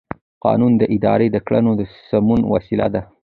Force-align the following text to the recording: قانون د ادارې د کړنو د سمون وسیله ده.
قانون 0.45 0.71
د 0.77 0.83
ادارې 0.95 1.27
د 1.31 1.37
کړنو 1.47 1.71
د 1.79 1.81
سمون 2.09 2.41
وسیله 2.53 2.87
ده. 2.93 3.01